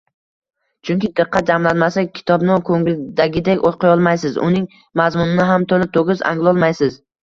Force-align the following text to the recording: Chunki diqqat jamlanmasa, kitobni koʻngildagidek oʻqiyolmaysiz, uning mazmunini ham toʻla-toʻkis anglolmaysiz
Chunki 0.87 1.11
diqqat 1.19 1.51
jamlanmasa, 1.51 2.05
kitobni 2.17 2.57
koʻngildagidek 2.71 3.69
oʻqiyolmaysiz, 3.73 4.43
uning 4.51 4.69
mazmunini 5.05 5.51
ham 5.55 5.73
toʻla-toʻkis 5.73 6.31
anglolmaysiz 6.37 7.05